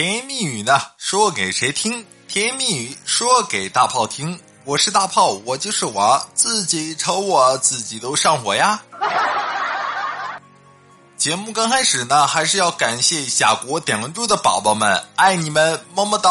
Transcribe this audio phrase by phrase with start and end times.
[0.00, 2.06] 甜言蜜语呢，说给谁听？
[2.26, 4.40] 甜言蜜语说给大炮听。
[4.64, 8.80] 我是大炮，我就是我自己，瞅我自己都上火呀。
[11.18, 16.30] 节目刚开始呢，还是要感谢一下给我点关注的宝宝们，爱你们，么么哒。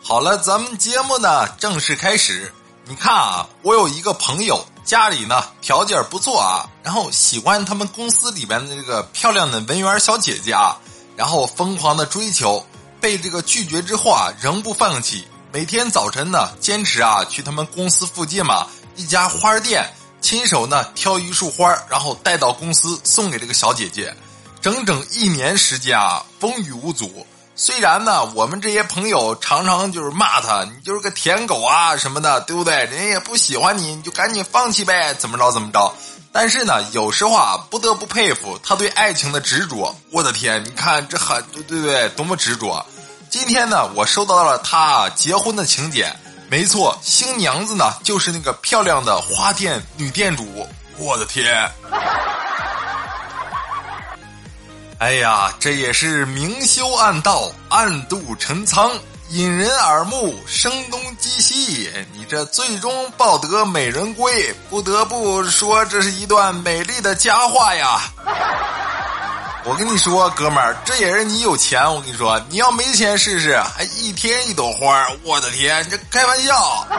[0.00, 2.54] 好了，咱们节目呢正式开始。
[2.84, 10.76] 你看啊，我有一个朋友，家里呢条件不错啊，然后喜欢他们公司里边的这个漂亮的文员小姐姐啊，
[11.16, 12.64] 然后疯狂的追求，
[13.00, 19.90] 被这个拒绝之后啊，仍不放弃，每天早晨呢坚持啊去他们公司附近嘛一家花店。
[20.20, 24.14] 亲手呢挑一束花，然后带到公司送给这个小姐姐，
[24.60, 27.26] 整整一年时间啊，风雨无阻。
[27.56, 32.74] 虽然呢，我们这些朋友常常就是骂他，你就是个舔狗啊什么的，对不对？
[32.86, 35.94] 人家也不喜欢你，你就赶紧放弃呗，怎么着怎么着。
[36.36, 39.94] 但是呢，有时候啊，不得不佩服他对爱情的执着。
[40.10, 42.84] 我的天，你看这很对对对，多么执着！
[43.30, 46.12] 今天呢，我收到了他结婚的请柬。
[46.50, 50.66] 没错，新娘子呢就是那个漂亮的花店女店主。
[50.98, 51.70] 我的天！
[54.98, 58.90] 哎呀，这也是明修暗道，暗度陈仓，
[59.34, 61.90] 引人耳目，声东击西。
[62.12, 68.00] 你这最终抱得美人归，不得不说这是一段美丽的佳话呀。
[69.66, 71.84] 我跟你说，哥们儿，这也是你有钱。
[71.92, 76.86] 我跟你说，你要没钱试试，还一天一朵花我的天，这开玩笑。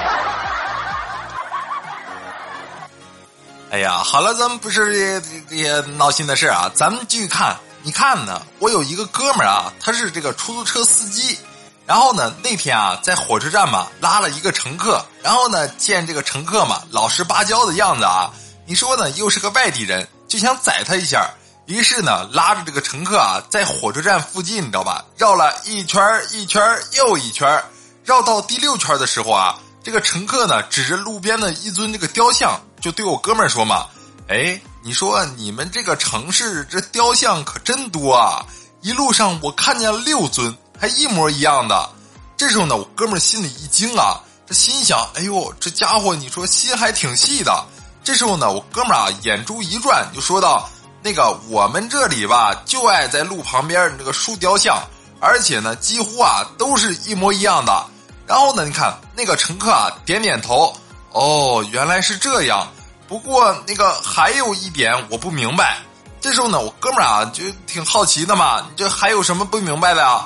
[3.72, 7.56] 哎呀，好了，咱们不是这些这些闹心的事啊，咱们继续看。
[7.82, 11.40] 你看呢，我有一个哥们儿啊，他是这个出租车司机。
[11.86, 15.06] 然后呢，那天啊，在火车站嘛，拉了一个乘客。
[15.22, 18.32] 然后呢，见这个乘客嘛，老实巴交的样子啊，
[18.66, 21.30] 你说呢，又是个外地人，就想宰他一下。
[21.68, 25.06] 于是呢，拉着这个乘客啊，在火车站附近，你知道吧？
[25.18, 26.62] 绕了一圈一圈
[26.94, 27.64] 又一圈
[28.04, 33.88] 绕到第六圈的时候啊，这个乘客呢，指着路边的一尊这个雕像，就对我哥们儿说嘛
[34.30, 38.46] ：“哎，你说你们这个城市这雕像可真多啊！
[38.82, 40.56] 一路上我看见了六尊，
[40.88, 41.90] 一模一样的。”
[42.38, 47.66] 这时候呢，我哥们儿心里一惊啊，这心想：“哎呦，这家伙，你说心还挺细的。”
[48.04, 50.70] 这时候呢，我哥们儿啊，眼珠一转，就说道。
[51.02, 54.82] 那个我们这里吧，就爱在路旁边那个树雕像，
[55.20, 57.86] 而且呢，几乎啊都是一模一样的。
[58.26, 60.76] 然后呢，你看那个乘客啊点点头，
[61.12, 62.68] 哦，原来是这样。
[63.08, 65.78] 不过那个还有一点我不明白。
[66.20, 70.26] 这时候呢，我哥们儿啊就挺好奇的嘛，你这还有什么不明白的呀？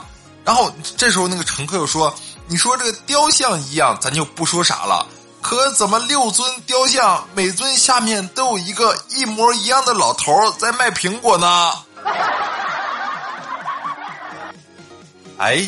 [0.50, 2.12] 然后这时候那个乘客又说
[2.50, 5.06] ：“你说这个雕像一样，咱就不说啥了。”
[5.44, 11.72] 可怎么六尊雕像每尊下面都有一个一模一样的老头在卖苹果呢？
[15.38, 15.64] 哎，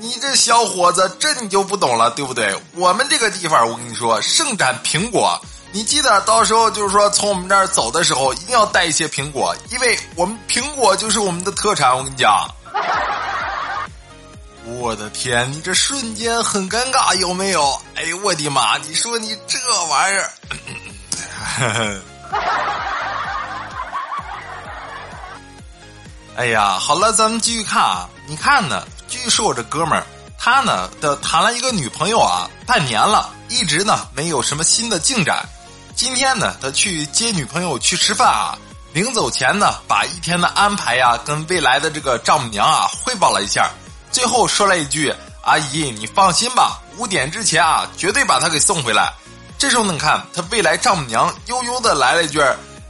[0.00, 2.60] 你这小伙子，这你就不懂了，对不对？
[2.74, 5.40] 我们这个地方，我跟你说，盛产苹果。
[5.70, 11.96] 你记得到时候就是说从我们这儿走的时候，一定要带一些苹果，因为我们苹果就是我们的特产。
[11.96, 12.52] 我跟你讲。
[14.66, 17.78] 我的天，你这瞬间很尴尬，有没有？
[17.96, 18.78] 哎呦我的妈！
[18.78, 20.30] 你说你这玩意儿，
[26.36, 28.08] 哎呀，好了，咱们继续看啊。
[28.26, 28.82] 你看呢？
[29.06, 30.06] 据说我这哥们儿，
[30.38, 35.46] 他呢的谈了一个女朋友啊，半年了，一直呢没有什么新的进展。
[35.94, 38.58] 今天呢，他去接女朋友去吃饭啊，
[38.94, 43.70] 临走前呢，把一天的安排呀，跟未来的这个丈母娘啊汇报了一下。
[44.14, 49.12] 最后说了一句：“阿姨，你放心吧，五点之前啊，绝对把他给送回来。”
[49.58, 52.40] 这时候你看，他未来丈母娘悠悠的来了一句：“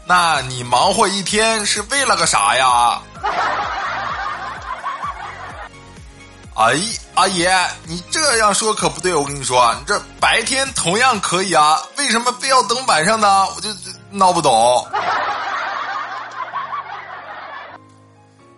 [0.05, 3.01] 那你忙活一天是为了个啥呀？”
[6.55, 7.49] 阿姨，阿姨，
[7.85, 13.47] 你这样说可不对，我跟你说，你这白天同样可以啊，为什么非要等晚上呢？
[13.57, 13.71] 我就
[14.11, 14.87] 闹不懂。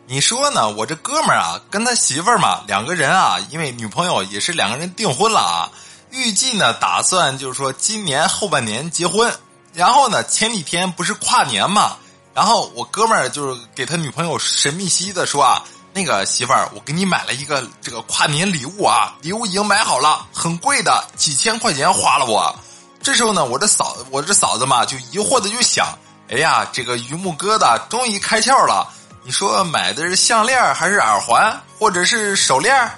[0.08, 0.70] 你说呢？
[0.70, 5.68] 我这哥们儿啊，跟他媳妇儿嘛，两个人啊，因为女朋友也是两个人订婚了啊，
[6.12, 9.36] 预计呢打算就是说今年后半年结婚。
[9.72, 11.96] 然后呢，前几天不是跨年嘛，
[12.32, 22.54] 然后我哥们儿就是给他女朋友神秘兮兮的说啊，那个媳妇儿，我给你买了一个这个跨年礼物啊，礼物已经买好了，很贵的，几千块钱花了我。
[23.02, 25.88] 这时候呢，我这嫂我这嫂子嘛，就疑惑的就想，
[26.30, 28.88] 哎呀，这个榆木疙瘩终于开窍了。
[29.26, 32.88] 你说买的是项链还是耳环，或者是手链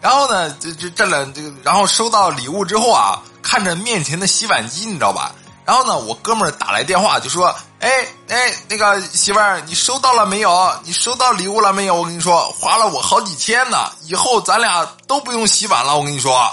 [0.00, 5.30] 然后呢，这这这两这个，然后收到礼物之后啊，看着面前的洗碗机，你知道吧？
[5.64, 10.72] 然后呢，我哥们儿打来电话就说：“哎哎，那个媳妇儿，你收到了没有？
[10.82, 11.94] 你收到礼物了没有？
[11.94, 15.96] 我跟你说，花了我好几千呢，以后咱俩都不用洗碗了。
[15.96, 16.52] 我跟你说。”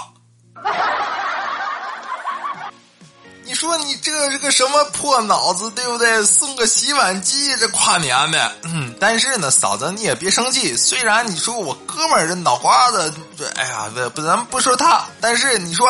[3.46, 6.24] 你说你这是个什么破脑子，对不对？
[6.24, 8.52] 送个洗碗机，这跨年的。
[8.64, 10.76] 嗯，但是呢，嫂子你也别生气。
[10.76, 15.04] 虽然你说我哥们儿这脑瓜子，这哎呀，不，咱不说他。
[15.20, 15.88] 但是你说，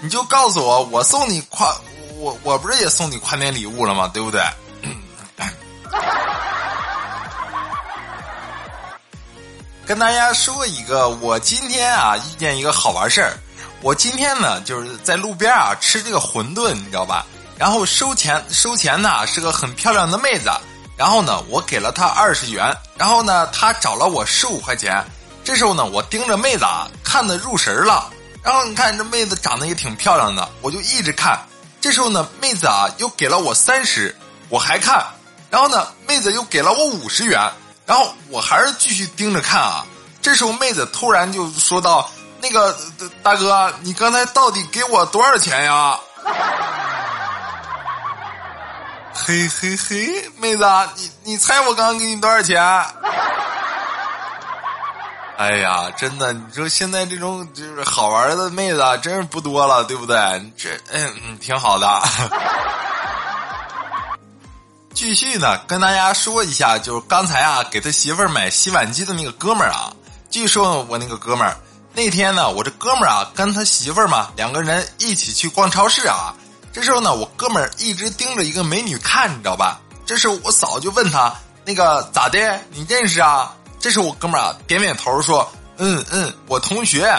[0.00, 1.74] 你就告诉我，我送你跨，
[2.16, 4.10] 我我不是也送你跨年礼物了吗？
[4.12, 4.42] 对不对？
[9.86, 13.32] 跟大家说一个，我今天啊遇见一个好玩事儿。
[13.80, 17.24] 我今天呢，就是在路边啊吃这个馄饨，你知道吧？
[17.56, 20.50] 然后收钱收钱呢是个很漂亮的妹子，
[20.96, 25.04] 然后呢我给了她二十元，然后呢她找了我十五块钱。
[25.44, 28.10] 这时候呢我盯着妹子啊看的入神了，
[28.42, 31.38] 然后你看这妹子长得也挺漂亮的，我就一直看。
[31.80, 34.14] 这时候呢妹子啊又给了我三十，
[34.48, 35.06] 我还看，
[35.50, 37.40] 然后呢妹子又给了我五十元，
[37.86, 39.86] 然后我还是继续盯着看啊。
[40.20, 42.10] 这时候妹子突然就说道。
[42.40, 42.76] 那个
[43.22, 45.98] 大哥，你刚才到底给我多少钱呀？
[49.14, 50.64] 嘿嘿嘿，妹子，
[50.96, 52.62] 你你猜我刚刚给你多少钱？
[55.36, 60.16] 哎呀，真的，你说现在这种就是好玩的妹子真是不多了，对不对？
[60.56, 62.02] 这嗯，挺好的。
[64.94, 69.92] 继续呢，跟大家说一下，就是刚才啊，给他媳妇儿买洗碗机的那个哥们儿啊，
[70.30, 71.56] 据说我那个哥们儿。
[71.94, 76.34] 那天呢，我这哥们儿啊，跟他媳妇儿嘛，两个人一起去逛超市啊。
[76.72, 79.80] 这时候呢，我哥们儿一直盯着一个美女看，你知道吧？
[80.06, 82.38] 这时候我嫂子就问他：“那个咋的？
[82.70, 87.12] 你认识啊？”这时候我哥们儿啊点点头说：“嗯嗯，我同学。”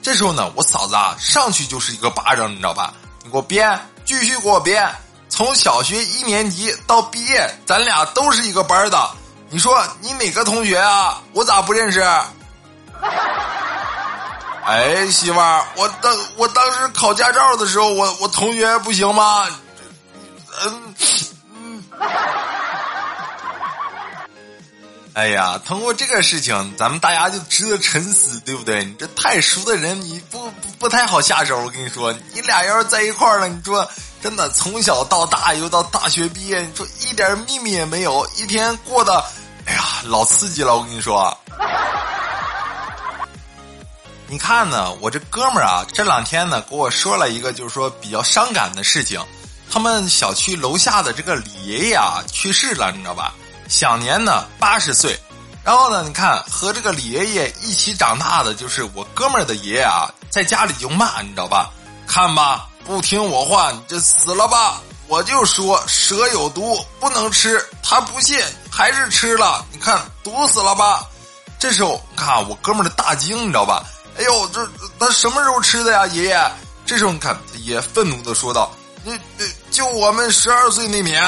[0.00, 2.94] 这时候呢，我嫂子啊上去就是一个巴掌，你知道吧？
[3.22, 4.90] 你给我编，继续给我编。
[5.28, 9.10] 从小学一年级到毕业，咱俩都是一个班的。
[9.48, 11.22] 你说你哪个同学啊？
[11.32, 12.02] 我咋不认识？
[14.64, 19.46] 哎，媳妇儿，我当我当时考驾照的时候，我我同学不行吗？
[20.64, 20.94] 嗯
[21.52, 21.82] 嗯。
[25.14, 28.84] 哎呀，通过这个事情，咱们大家就值得沉思，对不对？
[28.84, 31.58] 你这太熟的人，你不不太好下手。
[31.58, 33.86] 我跟你说，你俩要是在一块儿了，你说
[34.22, 39.22] 真的从小到大，又到大学毕业，你说一点秘密也没有，一天过得，
[39.66, 40.76] 哎呀，老刺激了。
[40.76, 41.36] 我跟你说。
[44.32, 49.22] 你看呢，我这哥们儿啊，这两天呢给我说了一个，就是说比较伤感的事情。
[49.70, 53.34] 他们小区楼下的这个李爷爷啊去世了，你知道吧？
[53.68, 55.20] 享年呢八十岁。
[55.62, 61.70] 然后呢，你看和这个李爷爷一起长大的就是我哥们儿的爷爷啊，在家里就骂，你知道吧？
[62.06, 64.80] 看吧，不听我话，你就死了吧！
[65.08, 67.62] 我就说蛇有毒，不能吃。
[67.82, 69.62] 他不信，还是吃了。
[69.70, 71.06] 你看毒死了吧？
[71.58, 73.84] 这时候，看我哥们儿的大惊，你知道吧？
[74.18, 74.68] 哎呦，这
[74.98, 76.52] 他什么时候吃的呀，爷爷？
[76.84, 78.70] 这时候你看，爷愤怒的说道
[79.04, 79.18] ：“你，
[79.70, 81.22] 就我们十二岁那年。”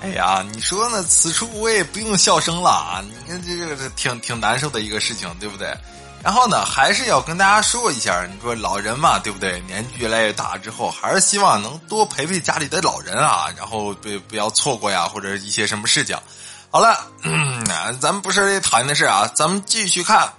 [0.00, 1.02] 哎呀，你说呢？
[1.02, 3.02] 此处我也不用笑声了啊！
[3.02, 5.76] 你看这个挺挺难受的一个事情，对不对？
[6.22, 9.60] 然后呢，还是要跟大家说一下，你说老人嘛，对不对？
[9.62, 16.16] 年纪越来越大之后，还是希望能多陪陪家里的老人啊，然后不不要错过呀，或者一些什么事情。
[16.70, 17.64] 好了，嗯
[18.00, 20.32] 咱们不是讨厌的事啊，咱们继续看。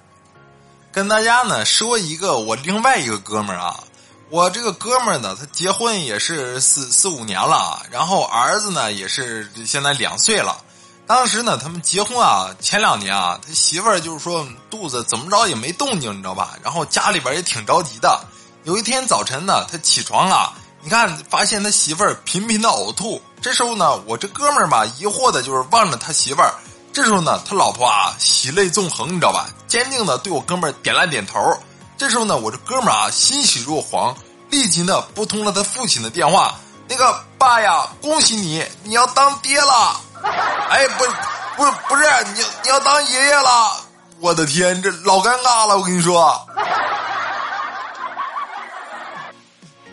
[0.91, 3.83] 跟大家呢说一个我另外一个哥们儿啊，
[4.29, 10.61] 我这个哥们儿呢，他结婚也是四四五年了，然后儿子呢也是现在两岁了。
[11.05, 16.57] 当时呢，他们结婚啊，前两年啊，他媳妇儿就是说肚子怎么着也没动静，你知道吧？
[16.63, 18.23] 然后家里边也挺着急的。
[18.63, 23.21] 有一天早晨呢，他起床啊，你看发现他媳妇儿频频的呕吐。
[23.41, 26.53] 这时候呢，我这哥们儿吧，疑惑的就是望着他媳妇儿。
[26.99, 29.47] 这时候呢，他老婆啊，喜泪纵横，你知道吧？
[29.69, 31.57] 坚定的对我哥们儿点了点头。
[31.97, 34.13] 这时候呢，我这哥们儿啊，欣喜若狂，
[34.49, 36.55] 立即呢拨通了他父亲的电话。
[36.89, 39.95] 那个爸呀，恭喜你，你要当爹了！
[40.69, 41.05] 哎，不，
[41.55, 42.03] 不，不是
[42.35, 43.77] 你，你要当爷爷了！
[44.19, 46.45] 我的天，这老尴尬了，我跟你说。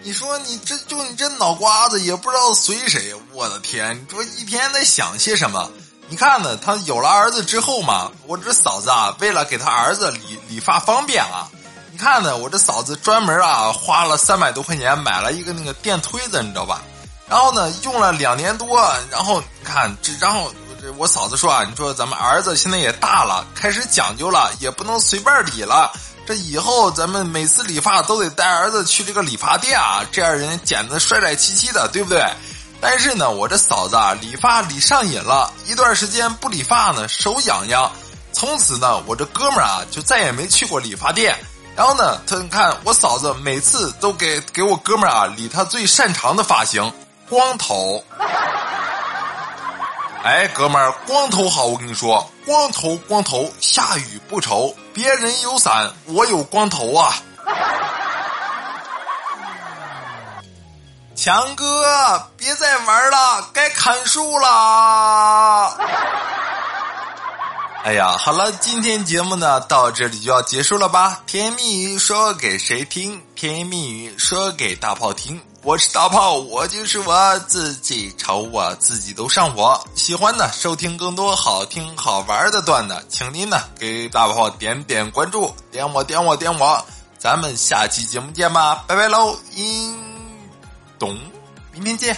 [0.02, 5.70] 你说你这就你这脑瓜子也不知道随谁，我的天，你说一天在想些什么？
[6.08, 11.48] 你看呢，他有了儿子之后嘛，我这嫂子啊，为了给他儿子理理发方便啊，
[11.90, 16.80] 你看呢，我这嫂子专门啊花了三百多块钱买了一个那个电推子，你知道吧？
[17.28, 20.52] 然后呢，用了两年多，然后你看这，然后
[20.96, 25.90] 我嫂子说啊，你说咱们儿子现在也大了，开始讲究了，也不能随便理了。
[26.25, 32.25] 这以后咱们每次理发都得带儿子去这个理发店啊，这样人剪的帅帅气气的，对不对？
[32.80, 37.90] 但是呢，我这嫂子啊，理发理上瘾了，一段时间不理发呢，手痒痒。
[38.33, 41.37] 从此呢，我这哥们儿啊，就再也没去过理发店。
[41.75, 46.92] 然后呢，他你看我嫂子每次都给给我哥们儿啊理他最擅长的发型——
[47.28, 48.02] 光头。
[50.23, 57.16] 哎，哥们儿，光头好，我跟你说，光头光头，下雨不愁，别人有伞，我有光头啊。
[61.26, 65.76] 强哥，别再玩了，该砍树了。
[67.83, 71.23] 哎呀，好了，今天节目呢到这里就要结束了吧？
[71.26, 73.21] 甜言蜜语说给谁听？
[73.35, 75.42] 甜言蜜语说给大炮听。
[75.64, 79.85] 我是大炮，我就是我自己，瞅我自己都上火。
[79.97, 86.87] 喜欢呢，收听更多好听好玩的段子，请您呢给大炮点点关注，点我点我点我。
[87.18, 89.37] 咱们下期节目见吧，拜拜喽！
[89.54, 90.05] 音
[90.99, 91.19] 懂，
[91.73, 92.17] 明天见。